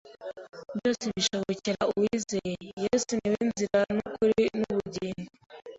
Byose 0.77 1.05
bishobokera 1.15 1.83
uwizeye, 1.91 2.53
Yesu 2.83 3.11
ni 3.19 3.27
we 3.33 3.41
nzira 3.49 3.77
n’ukuri 3.95 4.43
n’ubugingo. 4.59 5.31